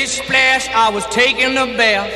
[0.00, 2.08] Splish splash, I was taking a bath.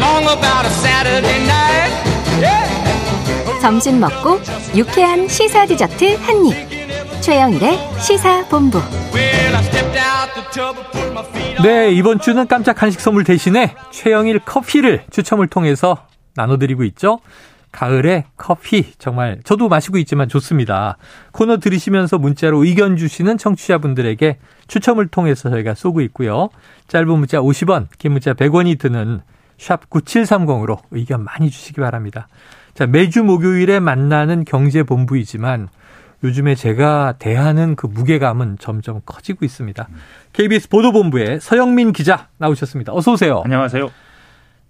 [0.00, 1.92] Long about a Saturday night.
[2.40, 3.60] Yeah.
[3.60, 4.40] 점심 먹고
[4.74, 7.22] 유쾌한 시사 디저트 한 입.
[7.22, 8.78] 최영일의 시사 본부.
[9.14, 11.62] Well, I stepped out the tub and put my feet on.
[11.62, 17.20] 네, 이번 주는 깜짝 한식 선물 대신에 최영일 커피를 추첨을 통해서 나눠드리고 있죠.
[17.72, 20.98] 가을에 커피 정말 저도 마시고 있지만 좋습니다.
[21.32, 24.38] 코너 들으시면서 문자로 의견 주시는 청취자분들에게
[24.68, 26.50] 추첨을 통해서 저희가 쏘고 있고요.
[26.88, 29.22] 짧은 문자 50원, 긴 문자 100원이 드는
[29.58, 32.28] 샵 9730으로 의견 많이 주시기 바랍니다.
[32.74, 35.68] 자, 매주 목요일에 만나는 경제본부이지만
[36.24, 39.88] 요즘에 제가 대하는 그 무게감은 점점 커지고 있습니다.
[40.32, 42.92] KBS 보도본부의 서영민 기자 나오셨습니다.
[42.92, 43.42] 어서 오세요.
[43.44, 44.11] 안녕하세요.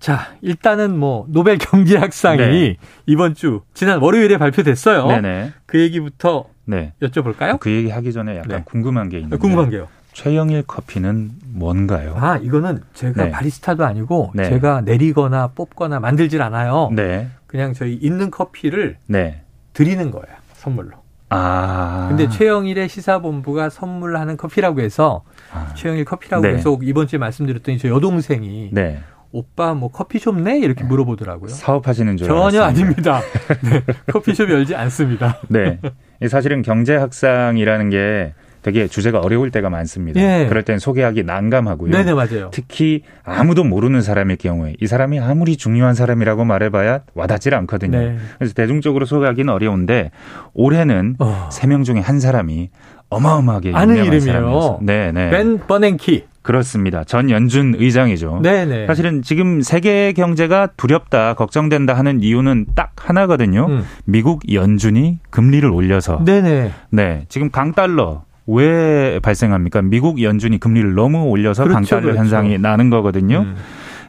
[0.03, 2.77] 자, 일단은 뭐 노벨 경제학상이 네.
[3.07, 5.07] 이번 주 지난 월요일에 발표됐어요.
[5.07, 5.53] 네네.
[5.65, 6.93] 그 얘기부터 네.
[7.01, 7.61] 여쭤볼까요?
[7.61, 8.63] 그 얘기 하기 전에 약간 네.
[8.65, 9.37] 궁금한 게 있는데.
[9.37, 9.87] 궁금한 게요.
[10.13, 12.17] 최영일 커피는 뭔가요?
[12.19, 13.31] 아, 이거는 제가 네.
[13.31, 14.49] 바리스타도 아니고 네.
[14.49, 16.91] 제가 내리거나 뽑거나 만들질 않아요.
[16.93, 17.29] 네.
[17.47, 19.43] 그냥 저희 있는 커피를 네.
[19.73, 20.37] 드리는 거예요.
[20.55, 20.97] 선물로.
[21.29, 22.07] 아.
[22.09, 25.23] 근데 최영일의 시사본부가 선물하는 커피라고 해서
[25.53, 25.73] 아.
[25.75, 26.55] 최영일 커피라고 네.
[26.55, 29.01] 해서 이번 주에 말씀드렸더니 저 여동생이 네.
[29.33, 30.59] 오빠 뭐 커피숍 내?
[30.59, 31.49] 이렇게 물어보더라고요.
[31.49, 33.17] 사업하시는 줄 전혀 알았습니다.
[33.17, 33.21] 아닙니다.
[33.71, 35.39] 네, 커피숍 열지 않습니다.
[35.49, 35.79] 네.
[36.23, 40.21] 이 사실은 경제학상이라는 게 되게 주제가 어려울 때가 많습니다.
[40.21, 40.47] 예.
[40.47, 41.91] 그럴 땐 소개하기 난감하고요.
[41.91, 42.51] 네네 맞아요.
[42.53, 47.99] 특히 아무도 모르는 사람일 경우에 이 사람이 아무리 중요한 사람이라고 말해봐야 와닿질 않거든요.
[47.99, 48.17] 네.
[48.39, 50.13] 그래서 대중적으로 소개하기는 어려운데
[50.55, 51.49] 올해는 어.
[51.51, 52.71] 세명 중에 한 사람이
[53.09, 54.33] 어마어마하게 아는 유명한 이름이에요.
[54.33, 54.79] 사람이었어요.
[54.83, 55.31] 네, 네.
[55.31, 56.25] 벤 버냉키.
[56.43, 57.05] 그렇습니다.
[57.05, 58.41] 전 연준 의장이죠.
[58.43, 58.87] 네네.
[58.87, 63.67] 사실은 지금 세계 경제가 두렵다, 걱정된다 하는 이유는 딱 하나거든요.
[63.67, 63.85] 음.
[64.05, 66.25] 미국 연준이 금리를 올려서.
[66.25, 66.73] 네네.
[66.91, 69.83] 네, 지금 강달러 왜 발생합니까?
[69.83, 72.19] 미국 연준이 금리를 너무 올려서 그렇죠, 강달러 그렇죠.
[72.19, 73.41] 현상이 나는 거거든요.
[73.43, 73.57] 음.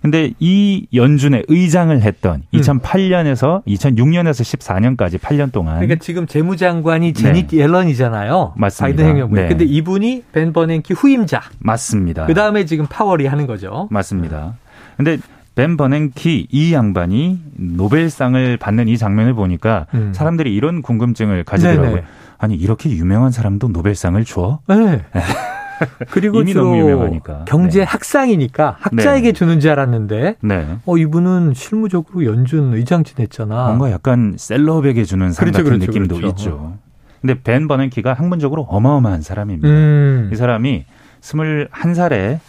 [0.03, 7.13] 근데 이 연준의 의장을 했던 2008년에서 2006년에서 14년까지 8년 동안 그러니까 지금 재무장관이
[7.53, 8.53] 옐런이잖아요.
[8.53, 8.61] 네.
[8.61, 8.85] 맞습니다.
[8.85, 9.35] 바이든 행정부.
[9.37, 9.47] 네.
[9.47, 11.41] 근데 이분이 벤 버냉키 후임자.
[11.59, 12.25] 맞습니다.
[12.25, 13.87] 그 다음에 지금 파월이 하는 거죠.
[13.91, 14.55] 맞습니다.
[14.97, 15.19] 근데
[15.55, 20.11] 벤 버냉키 이 양반이 노벨상을 받는 이 장면을 보니까 음.
[20.13, 21.89] 사람들이 이런 궁금증을 가지더라고요.
[21.91, 22.03] 네네.
[22.39, 24.59] 아니 이렇게 유명한 사람도 노벨상을 줘?
[24.67, 25.01] 네.
[26.11, 27.45] 그리고 이미 너무 유명하니까.
[27.45, 27.85] 경제 네.
[27.85, 29.33] 학상이니까 학자에게 네.
[29.33, 30.77] 주는 줄 알았는데 네.
[30.85, 33.67] 어 이분은 실무적으로 연준 의장 지냈잖아.
[33.67, 36.49] 뭔가 약간 셀럽에게 주는 상 그렇죠, 같은 그렇죠, 느낌도 그렇죠.
[36.49, 36.77] 있죠.
[37.21, 39.67] 근데 벤 버냉키가 학문적으로 어마어마한 사람입니다.
[39.67, 40.29] 음.
[40.33, 40.85] 이 사람이
[41.21, 42.39] 21살에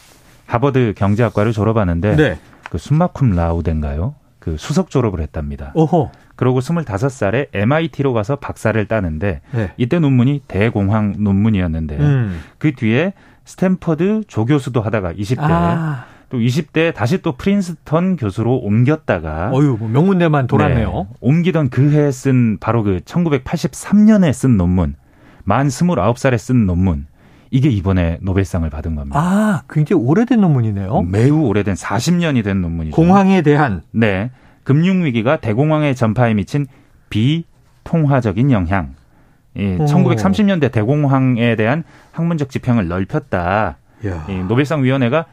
[0.47, 2.39] 하버드 경제학과를 졸업하는데 네.
[2.71, 4.15] 그 숨마쿰 라우덴가요?
[4.45, 5.73] 그 수석 졸업을 했답니다.
[5.75, 6.11] 오호.
[6.37, 9.73] 그러고 25살에 MIT로 가서 박사를 따는데 네.
[9.79, 12.41] 이때 논문이 대공황 논문이었는데 음.
[12.59, 13.15] 그 뒤에
[13.47, 16.05] 스탠퍼드 조교수도 하다가 20대 아.
[16.29, 20.93] 또 20대 다시 또 프린스턴 교수로 옮겼다가 어유 뭐 명문대만 돌았네요.
[20.93, 24.95] 네, 옮기던 그 해에 쓴 바로 그 1983년에 쓴 논문
[25.45, 27.07] 만 29살에 쓴 논문
[27.55, 29.17] 이게 이번에 노벨상을 받은 겁니다.
[29.17, 31.03] 아, 굉장히 오래된 논문이네요.
[31.03, 32.97] 매우 오래된 40년이 된 논문이죠.
[32.97, 34.33] 공황에 대한 네.
[34.65, 36.67] 금융 위기가 대공황의 전파에 미친
[37.11, 38.97] 비통화적인 영향.
[39.57, 39.85] 예, 오.
[39.85, 43.77] 1930년대 대공황에 대한 학문적 지평을 넓혔다.
[44.05, 44.27] 야.
[44.29, 45.27] 이 노벨상 위원회가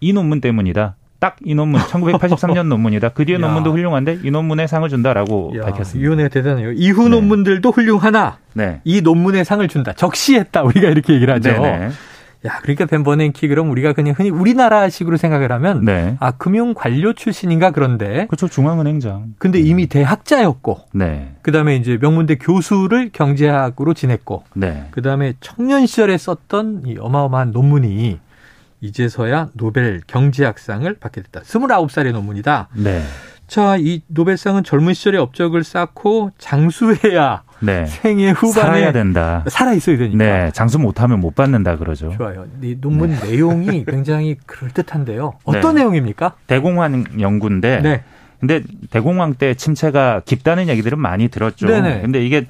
[0.00, 0.96] 이 논문 때문이다.
[1.22, 3.10] 딱 이 논문, 1983년 논문이다.
[3.10, 3.38] 그 뒤에 야.
[3.38, 5.98] 논문도 훌륭한데 이 논문에 상을 준다라고 야, 밝혔습니다.
[5.98, 6.72] 이 위원회가 대단해요.
[6.72, 7.10] 이후 네.
[7.10, 8.80] 논문들도 훌륭하나 네.
[8.82, 9.92] 이 논문에 상을 준다.
[9.92, 10.64] 적시했다.
[10.64, 11.52] 우리가 이렇게 얘기를 하죠.
[11.52, 11.90] 네네.
[12.44, 16.16] 야, 그러니까 벤 버냉키 그럼 우리가 그냥 흔히 우리나라식으로 생각을 하면 네.
[16.18, 18.48] 아, 금융 관료 출신인가 그런데 그렇죠.
[18.48, 19.34] 중앙은행장.
[19.38, 21.34] 근데 이미 대학자였고 네.
[21.42, 24.86] 그다음에 이제 명문대 교수를 경제학으로 지냈고 네.
[24.90, 28.18] 그다음에 청년 시절에 썼던 이 어마어마한 논문이
[28.82, 31.40] 이제서야 노벨 경제학상을 받게 됐다.
[31.40, 32.68] 29살의 논문이다.
[32.74, 33.02] 네.
[33.46, 37.86] 자, 이 노벨상은 젊은 시절에 업적을 쌓고 장수해야 네.
[37.86, 39.44] 생애 후반에 살아야 된다.
[39.48, 40.16] 살아 있어야 되니까.
[40.16, 40.50] 네.
[40.52, 42.12] 장수 못하면 못 받는다 그러죠.
[42.16, 42.46] 좋아요.
[42.62, 45.34] 이 논문 내용이 굉장히 그럴 듯한데요.
[45.44, 45.82] 어떤 네.
[45.82, 46.34] 내용입니까?
[46.46, 48.02] 대공황 연구인데 네.
[48.40, 51.68] 근데 대공황 때 침체가 깊다는 얘기들은 많이 들었죠.
[51.68, 52.00] 네네.
[52.00, 52.46] 근데 이게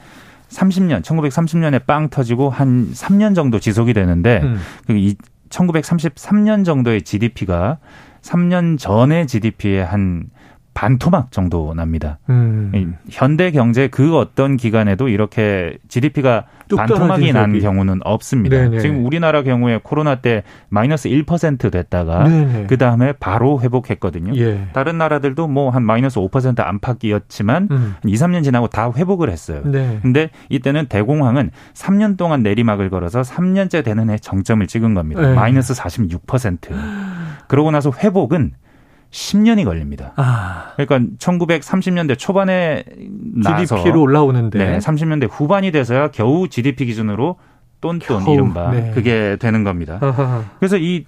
[0.49, 4.59] 30년, 1930년에 빵 터지고 한 3년 정도 지속이 되는데 음.
[4.87, 5.17] 그이
[5.53, 7.79] 1933년 정도의 GDP가
[8.23, 10.31] 3년 전의 GDP의 한
[10.75, 12.19] 반토막 정도 납니다.
[12.31, 12.73] 음.
[12.75, 17.61] 이 현대 경제 그 어떤 기간에도 이렇게 GDP가 뚝 반토막이 난 적이.
[17.61, 18.57] 경우는 없습니다.
[18.57, 18.81] 네네.
[18.81, 22.25] 지금 우리나라 경우에 코로나 때 마이너스 1% 됐다가.
[22.69, 24.35] 그 다음에 바로 회복했거든요.
[24.37, 24.69] 예.
[24.73, 27.95] 다른 나라들도 뭐 한 마이너스 5% 안팎이었지만 음.
[28.03, 29.63] 한 2, 3년 지나고 다 회복을 했어요.
[29.65, 29.99] 네.
[30.03, 35.23] 근데 이때는 대공황은 3년 동안 내리막을 걸어서 3년째 되는 해 정점을 찍은 겁니다.
[35.23, 35.35] 네.
[35.35, 36.71] 마이너스 46%.
[37.49, 38.53] 그러고 나서 회복은
[39.13, 40.13] 10년이 걸립니다.
[40.17, 42.83] 아, 그러니까 1930년대 초반에
[43.35, 44.59] 나서 GDP로 올라오는데.
[44.59, 47.37] 네, 30년대 후반이 돼서야 겨우 GDP 기준으로
[47.81, 48.91] 똔똔 이른바 네.
[48.95, 49.99] 그게 되는 겁니다.
[50.01, 50.45] 아하.
[50.59, 51.05] 그래서 이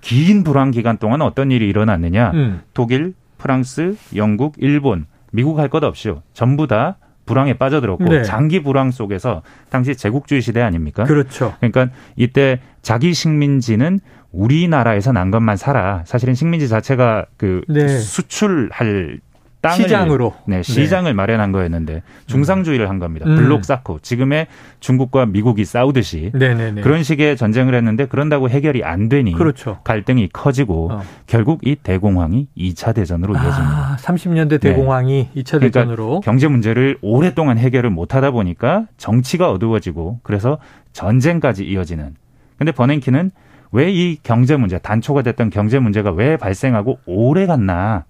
[0.00, 2.30] 긴 불황 기간 동안 어떤 일이 일어났느냐?
[2.34, 2.60] 음.
[2.74, 6.22] 독일, 프랑스, 영국, 일본, 미국 할 것 없이요.
[6.34, 6.96] 전부 다
[7.26, 8.22] 불황에 빠져들었고 네.
[8.24, 11.04] 장기 불황 속에서 당시 제국주의 시대 아닙니까?
[11.04, 11.54] 그렇죠.
[11.60, 14.00] 그러니까 이때 자기 식민지는
[14.32, 16.02] 우리나라에서 난 것만 사라.
[16.06, 17.88] 사실은 식민지 자체가 그 네.
[17.88, 19.20] 수출할
[19.60, 20.34] 땅을 시장으로.
[20.46, 23.26] 네, 시장을 마련한 거였는데 중상주의를 한 겁니다.
[23.26, 23.36] 음.
[23.36, 24.46] 블록 쌓고 지금의
[24.80, 26.80] 중국과 미국이 싸우듯이 네네네.
[26.80, 29.80] 그런 식의 전쟁을 했는데 그런다고 해결이 안 되니 그렇죠.
[29.84, 31.02] 갈등이 커지고 어.
[31.26, 33.60] 결국 이 대공황이 2차 대전으로 이어집니다.
[33.60, 36.20] 아, 30년대 대공황이 이 2차 그러니까 대전으로.
[36.20, 40.56] 경제 문제를 오랫동안 해결을 못 하다 보니까 정치가 어두워지고 그래서
[40.94, 42.14] 전쟁까지 이어지는.
[42.56, 43.30] 근데 버냉키는
[43.72, 48.04] 왜 이 경제 문제, 단초가 됐던 경제 문제가 왜 발생하고 오래 갔나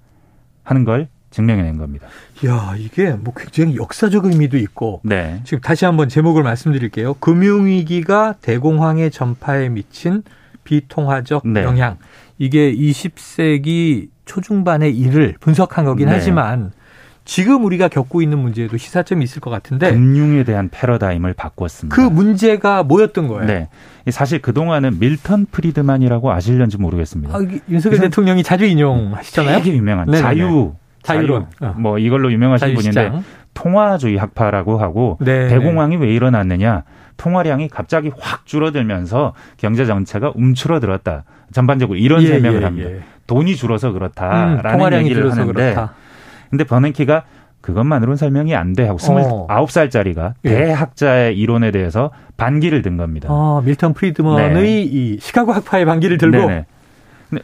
[0.62, 2.08] 하는 걸 증명해낸 겁니다.
[2.44, 5.00] 이야, 이게 뭐 굉장히 역사적 의미도 있고.
[5.04, 5.40] 네.
[5.44, 7.14] 지금 다시 한번 제목을 말씀드릴게요.
[7.14, 10.22] 금융위기가 대공황의 전파에 미친
[10.64, 11.62] 비통화적 네.
[11.62, 11.98] 영향.
[12.38, 16.14] 이게 20세기 초중반의 일을 분석한 거긴 네.
[16.14, 16.72] 하지만
[17.30, 21.94] 지금 우리가 겪고 있는 문제에도 시사점이 있을 것 같은데 금융에 대한 패러다임을 바꿨습니다.
[21.94, 23.46] 그 문제가 뭐였던 거예요?
[23.46, 23.68] 네.
[24.10, 27.32] 사실 그동안은 밀턴 프리드만이라고 아실런지 모르겠습니다.
[27.32, 29.58] 아, 윤석열 대통령이 자주 인용하시잖아요.
[29.58, 30.22] 되게 유명한 네네네.
[30.22, 30.72] 자유
[31.04, 31.46] 자유론.
[31.56, 31.74] 자유, 어.
[31.78, 33.24] 뭐 이걸로 유명하신 분인데 자유시장.
[33.54, 36.82] 통화주의 학파라고 하고 네, 대공황이 왜 일어났느냐?
[37.16, 41.22] 통화량이 갑자기 확 줄어들면서 경제 정체가 움츠러들었다.
[41.52, 42.90] 전반적으로 이런 예, 설명을 예, 합니다.
[42.90, 43.00] 예.
[43.28, 45.94] 돈이 줄어서 음, 그렇다라는 통화량이 얘기를 줄어서 하는데 그렇다.
[46.50, 47.24] 근데 버냉키가
[47.60, 49.46] 그것만으로는 설명이 안 돼 하고 어.
[49.48, 50.48] 29살짜리가 예.
[50.48, 53.28] 대학자의 이론에 대해서 반기를 든 겁니다.
[53.30, 54.82] 아, 밀턴 프리드먼의 네.
[54.82, 56.64] 이 시카고 학파의 반기를 들고 네네.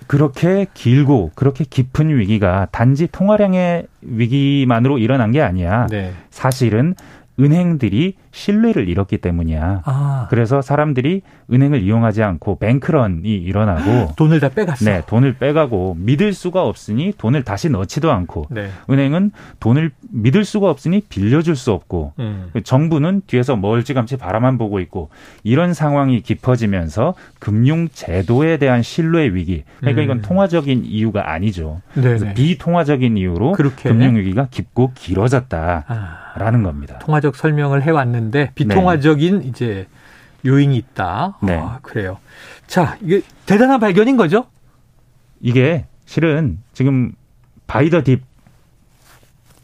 [0.06, 5.87] 그렇게 길고 그렇게 깊은 위기가 단지 통화량의 위기만으로 일어난 게 아니야.
[5.91, 6.12] 네.
[6.31, 6.94] 사실은
[7.38, 9.83] 은행들이 신뢰를 잃었기 때문이야.
[9.87, 14.85] 아, 그래서 사람들이 은행을 이용하지 않고 뱅크런이 일어나고 돈을 다 빼갔어.
[14.85, 18.69] 네, 돈을 빼가고 믿을 수가 없으니 돈을 다시 넣지도 않고 네.
[18.91, 22.50] 은행은 돈을 믿을 수가 없으니 빌려줄 수 없고 음.
[22.62, 25.09] 정부는 뒤에서 멀찌감치 바라만 보고 있고
[25.43, 29.65] 이런 상황이 깊어지면서 금융 제도에 대한 신뢰 위기.
[29.79, 30.23] 그러니까 이건 음.
[30.23, 31.81] 통화적인 이유가 아니죠.
[32.35, 33.53] 비통화적인 이유로.
[33.83, 36.99] 금융 위기가 깊고 길어졌다라는 아, 겁니다.
[36.99, 39.87] 통화적 설명을 해왔는데 비통화적인 이제
[40.44, 41.38] 요인이 있다.
[41.43, 41.56] 네.
[41.58, 42.19] 아, 그래요.
[42.67, 44.46] 자, 이게 대단한 발견인 거죠?
[45.40, 47.12] 이게 실은 지금
[47.67, 48.23] buy the dip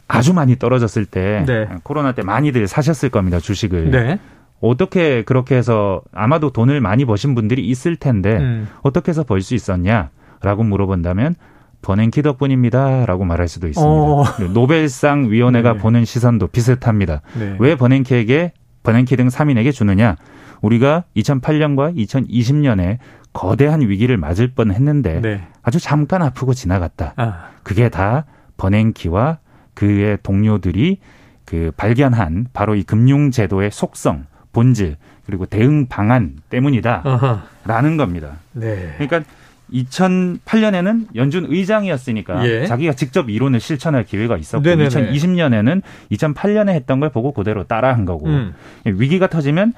[0.08, 1.68] 아주 많이 떨어졌을 때 네.
[1.82, 4.18] 코로나 때 많이들 사셨을 겁니다 주식을 네.
[4.60, 8.68] 어떻게 그렇게 해서 아마도 돈을 많이 버신 분들이 있을 텐데 음.
[8.82, 11.34] 어떻게 해서 벌 수 있었냐라고 물어본다면
[11.82, 13.90] 버냉키 덕분입니다 라고 말할 수도 있습니다.
[13.92, 14.24] 어.
[14.54, 15.78] 노벨상 위원회가 네.
[15.80, 17.20] 보는 시선도 비슷합니다.
[17.38, 17.56] 네.
[17.58, 18.52] 왜 버냉키에게
[18.82, 20.16] 버냉키 등 3인에게 주느냐?
[20.60, 22.98] 우리가 2008년과 2020년에
[23.32, 25.42] 거대한 위기를 맞을 뻔 했는데 네.
[25.62, 27.14] 아주 잠깐 아프고 지나갔다.
[27.16, 28.24] 아, 그게 다
[28.56, 29.38] 버냉키와
[29.74, 30.98] 그의 동료들이
[31.44, 34.96] 그 발견한 바로 이 금융 제도의 속성, 본질
[35.26, 37.96] 그리고 대응 방안 때문이다라는.
[37.96, 38.36] 겁니다.
[38.52, 38.94] 네.
[38.98, 39.28] 그러니까
[39.72, 42.66] 2008년에는 연준 의장이었으니까 예.
[42.66, 44.88] 자기가 직접 이론을 실천할 기회가 있었고 네네네.
[44.88, 48.54] 2020년에는 2008년에 했던 걸 보고 그대로 따라한 거고 음.
[48.84, 49.72] 위기가 터지면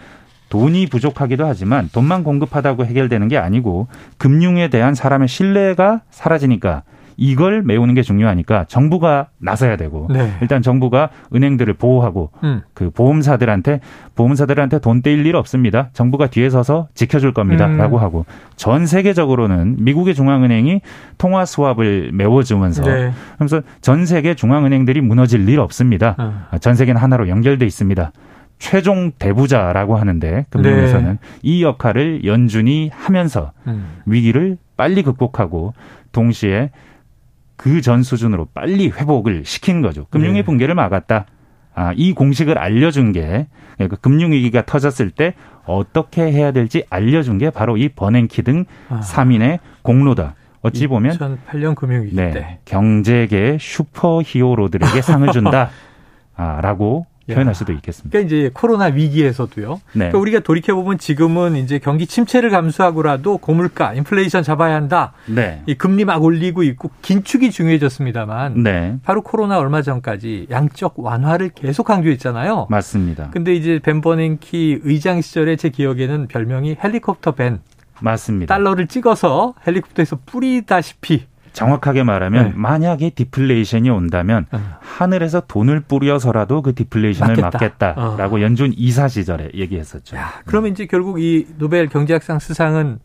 [0.49, 6.83] 돈이 부족하기도 하지만 돈만 공급하다고 해결되는 게 아니고 금융에 대한 사람의 신뢰가 사라지니까
[7.16, 10.33] 이걸 메우는 게 중요하니까 정부가 나서야 되고 네.
[10.40, 12.62] 일단 정부가 은행들을 보호하고 음.
[12.75, 13.80] 그 보험사들한테
[14.14, 15.90] 보험사들한테 돈 떼일 일 없습니다.
[15.92, 18.02] 정부가 뒤에 서서 지켜줄 겁니다라고 음.
[18.02, 20.80] 하고 전 세계적으로는 미국의 중앙은행이
[21.18, 23.12] 통화 수합을 메워주면서 네.
[23.38, 26.16] 그래서 전 세계 중앙은행들이 무너질 일 없습니다.
[26.18, 26.59] 어.
[26.59, 28.12] 전 세계는 하나로 연결돼 있습니다.
[28.59, 31.18] 최종 대부자라고 하는데 금융에서는 네.
[31.42, 33.99] 이 역할을 연준이 하면서 음.
[34.06, 35.75] 위기를 빨리 극복하고
[36.12, 36.71] 동시에
[37.57, 40.07] 그 전 수준으로 빨리 회복을 시킨 거죠.
[40.11, 40.43] 금융의 네.
[40.43, 41.27] 붕괴를 막았다.
[41.77, 45.35] 아, 이 공식을 알려준 게 그러니까 금융위기가 터졌을 때
[45.67, 49.01] 어떻게 해야 될지 알려준 게 바로 이 버냉키 등 아.
[49.01, 50.35] 3인의 공로다.
[50.63, 52.59] 어찌 보면 2008년 금융위기 네, 때.
[52.65, 55.69] 경제계 슈퍼 히어로들에게 상을 준다.
[56.37, 57.13] 아, 라고 야.
[57.33, 58.11] 표현할 수도 있겠습니다.
[58.11, 59.75] 그러니까 이제 코로나 위기에서도요.
[59.75, 59.81] 네.
[59.93, 65.12] 그러니까 우리가 돌이켜 보면 지금은 이제 경기 침체를 감수하고라도 고물가, 인플레이션 잡아야 한다.
[65.26, 65.62] 네.
[65.66, 68.99] 이 금리 막 올리고 있고 긴축이 중요해졌습니다만 네.
[69.02, 72.66] 바로 코로나 얼마 전까지 양적 완화를 계속 강조했잖아요.
[72.71, 73.31] 맞습니다.
[73.31, 77.61] 근데 이제 벤 버냉키 의장 시절에 제 기억에는 별명이 헬리콥터 벤.
[78.00, 78.54] 맞습니다.
[78.54, 82.53] 달러를 찍어서 헬리콥터에서 뿌리다시피 정확하게 말하면 네.
[82.55, 84.61] 만약에 디플레이션이 온다면 어.
[84.81, 87.95] 하늘에서 돈을 뿌려서라도 그 디플레이션을 막겠다.
[87.97, 88.01] 어.
[88.03, 90.17] 막겠다라고 연준 이사 시절에 얘기했었죠.
[90.17, 92.99] 야, 그러면 이제 결국 이 노벨 경제학상 수상은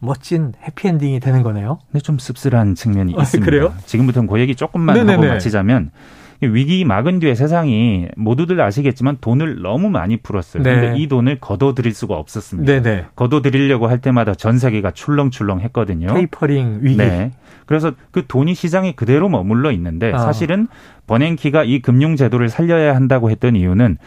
[0.00, 1.78] 멋진 해피엔딩이 되는 거네요.
[1.90, 3.44] 근데 좀 씁쓸한 측면이 아, 있습니다.
[3.50, 3.72] 그래요?
[3.86, 5.12] 지금부터는 그 얘기 조금만 네네네.
[5.14, 5.94] 하고 마치자면 이
[6.40, 10.62] 위기 막은 뒤에 세상이 모두들 아시겠지만 돈을 너무 많이 풀었어요.
[10.62, 10.74] 네.
[10.74, 12.72] 근데 이 돈을 거둬들일 수가 없었습니다.
[12.72, 13.06] 네네.
[13.16, 16.12] 거둬들이려고 할 때마다 전 세계가 출렁출렁 했거든요.
[16.12, 16.96] 테이퍼링 위기.
[16.96, 17.30] 네.
[17.66, 20.18] 그래서 그 돈이 시장에 그대로 머물러 있는데 아.
[20.18, 20.68] 사실은
[21.06, 23.98] 버냉키가 이 금융 제도를 살려야 한다고 했던 이유는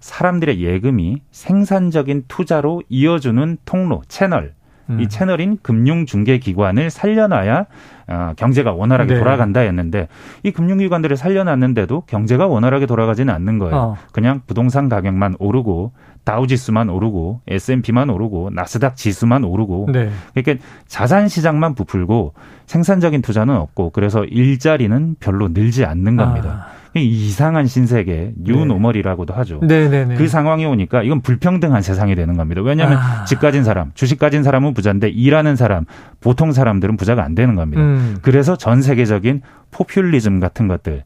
[0.00, 4.52] 사람들의 예금이 생산적인 투자로 이어주는 통로, 채널,
[4.90, 5.00] 음.
[5.00, 7.66] 이 채널인 금융중개기관을 살려놔야
[8.06, 9.18] 어, 경제가 원활하게 네.
[9.18, 10.08] 돌아간다 했는데
[10.42, 13.76] 이 금융기관들을 살려놨는데도 경제가 원활하게 돌아가지는 않는 거예요.
[13.76, 13.96] 어.
[14.12, 15.92] 그냥 부동산 가격만 오르고
[16.24, 20.10] 다우지수만 오르고 S&P만 오르고 나스닥 지수만 오르고 네.
[20.34, 22.34] 그러니까 자산 시장만 부풀고
[22.66, 26.66] 생산적인 투자는 없고 그래서 일자리는 별로 늘지 않는 겁니다.
[26.68, 29.60] 이 이상한 신세계 뉴노멀이라고도 하죠.
[29.62, 29.66] 아.
[29.66, 30.14] 네네네.
[30.16, 32.62] 그 상황이 오니까 이건 불평등한 세상이 되는 겁니다.
[32.62, 33.24] 왜냐하면 아.
[33.24, 35.84] 집 가진 사람, 주식 가진 사람은 부자인데 일하는 사람,
[36.20, 37.82] 보통 사람들은 부자가 안 되는 겁니다.
[37.82, 38.16] 음.
[38.22, 41.02] 그래서 전 세계적인 포퓰리즘 같은 것들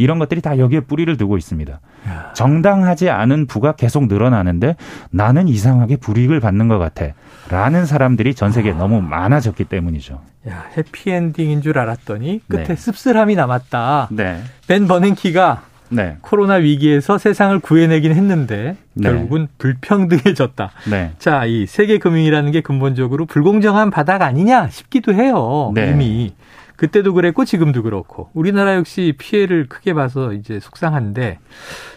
[0.00, 1.80] 이런 것들이 다 여기에 뿌리를 두고 있습니다.
[2.08, 2.32] 야.
[2.34, 4.76] 정당하지 않은 부가 계속 늘어나는데
[5.10, 7.08] 나는 이상하게 불이익을 받는 것 같아.
[7.50, 10.20] 라는 사람들이 전 세계에 너무 많아졌기 때문이죠.
[10.48, 12.76] 야, 해피엔딩인 줄 알았더니 끝에 네.
[12.76, 14.08] 씁쓸함이 남았다.
[14.12, 14.40] 네.
[14.66, 16.16] 벤 버냉키가 네.
[16.22, 19.10] 코로나 위기에서 세상을 구해내긴 했는데 네.
[19.10, 20.70] 결국은 불평등해졌다.
[20.88, 21.10] 네.
[21.18, 25.72] 자, 이 세계 금융이라는 게 근본적으로 불공정한 바닥 아니냐 싶기도 해요.
[25.74, 25.90] 네.
[25.90, 26.32] 이미
[26.80, 31.38] 그때도 그랬고 지금도 그렇고 우리나라 역시 피해를 크게 봐서 이제 속상한데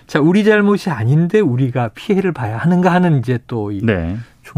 [0.08, 4.18] 자, 우리 잘못이 아닌데 우리가 피해를 봐야 하는가 하는 이제 또이좀 네.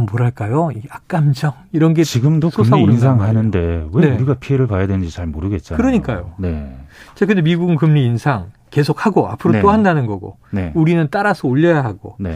[0.10, 0.72] 뭐랄까요?
[0.74, 4.15] 이 악감정 이런 게 지금도 금리 인상하는데 왜 네.
[4.15, 5.77] 우리가 피해를 봐야 되는지 잘 모르겠잖아요.
[5.77, 6.34] 그러니까요.
[6.39, 6.75] 네.
[7.13, 9.62] 자, 근데 미국은 금리 인상 계속하고 앞으로 네.
[9.62, 10.72] 또 한다는 거고 네.
[10.74, 12.36] 우리는 따라서 올려야 하고 네.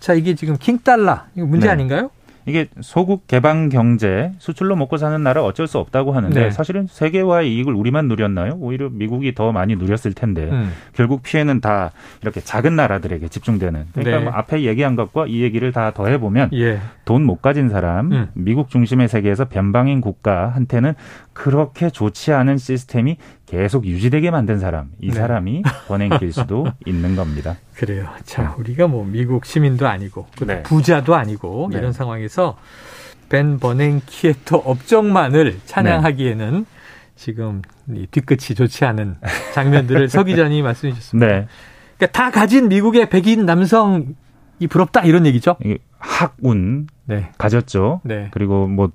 [0.00, 1.72] 자, 이게 지금 킹달러 이거 문제 네.
[1.72, 2.10] 아닌가요?
[2.46, 6.50] 이게 소국 개방 경제 수출로 먹고 사는 나라 어쩔 수 없다고 하는데 네.
[6.50, 8.56] 사실은 세계화의 이익을 우리만 누렸나요?
[8.60, 10.72] 오히려 미국이 더 많이 누렸을 텐데 음.
[10.92, 13.86] 결국 피해는 다 이렇게 작은 나라들에게 집중되는.
[13.92, 14.24] 그러니까 네.
[14.24, 16.80] 뭐 앞에 얘기한 것과 이 얘기를 다 더해 보면 예.
[17.04, 18.28] 돈못 가진 사람, 음.
[18.34, 20.94] 미국 중심의 세계에서 변방인 국가한테는
[21.32, 23.16] 그렇게 좋지 않은 시스템이
[23.52, 25.12] 계속 유지되게 만든 사람, 이 네.
[25.12, 27.56] 사람이 버냉킬 수도 있는 겁니다.
[27.74, 28.08] 그래요.
[28.24, 30.62] 자, 우리가 뭐 미국 시민도 아니고 그 네.
[30.62, 31.78] 부자도 아니고 네.
[31.78, 32.56] 이런 상황에서
[33.28, 36.64] 벤 버냉키의 또 업적만을 찬양하기에는
[37.14, 37.60] 지금
[37.94, 39.16] 이 뒤끝이 좋지 않은
[39.52, 41.26] 장면들을 서 기자님이 말씀해 주셨습니다.
[41.26, 41.46] 네.
[41.98, 44.14] 그러니까 다 가진 미국의 백인 남성
[44.60, 45.56] 이 부럽다 이런 얘기죠.
[45.62, 47.30] 이게 학운 네.
[47.36, 48.00] 가졌죠.
[48.04, 48.28] 네.
[48.30, 48.90] 그리고 뭐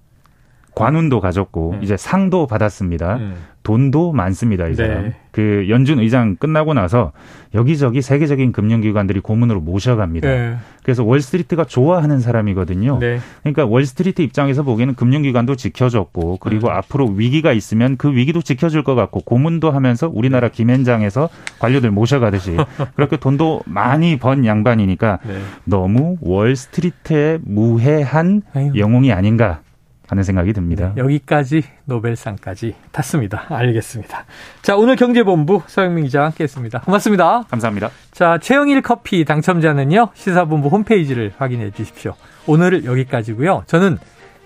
[0.74, 1.84] 관운도 가졌고 음.
[1.84, 3.18] 이제 상도 받았습니다.
[3.18, 3.36] 음.
[3.68, 5.04] 돈도 많습니다, 이 사람.
[5.04, 5.14] 네.
[5.32, 7.12] 그 연준 의장 끝나고 나서
[7.54, 10.26] 여기저기 세계적인 금융기관들이 고문으로 모셔갑니다.
[10.26, 10.56] 네.
[10.84, 12.98] 그래서 월스트리트가 좋아하는 사람이거든요.
[13.00, 13.20] 네.
[13.44, 16.76] 그러니까 월스트리트 입장에서 보기에는 금융기관도 지켜줬고 그리고 음.
[16.76, 21.28] 앞으로 위기가 있으면 그 위기도 지켜줄 것 같고 고문도 하면서 우리나라 김현장에서
[21.60, 22.56] 관료들 모셔가듯이
[22.96, 25.40] 그렇게 돈도 많이 번 양반이니까 네.
[25.66, 28.72] 너무 월스트리트에 무해한 아유.
[28.78, 29.60] 영웅이 아닌가
[30.08, 30.94] 하는 생각이 듭니다.
[30.98, 33.46] 여기까지 노벨상까지 탔습니다.
[33.50, 34.26] 알겠습니다.
[34.62, 36.80] 자, 오늘 경제본부 서영민 기자와 함께 했습니다.
[36.82, 37.44] 고맙습니다.
[37.50, 37.90] 감사합니다.
[38.12, 42.16] 자, 최영일 커피 당첨자는요, 시사본부 홈페이지를 확인해 주십시오.
[42.48, 43.98] 오늘 여기까지고요 저는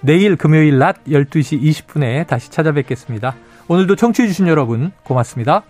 [0.01, 3.35] 내일 금요일 낮 12시 20분에 다시 찾아뵙겠습니다.
[3.67, 5.63] 오늘도 청취해주신 여러분, 고맙습니다.